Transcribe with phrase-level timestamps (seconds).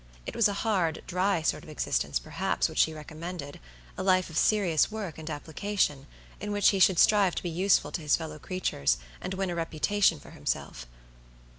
[0.25, 3.59] It was a hard, dry sort of existence, perhaps, which she recommended;
[3.99, 6.07] a life of serious work and application,
[6.39, 9.55] in which he should strive to be useful to his fellow creatures, and win a
[9.55, 10.87] reputation for himself.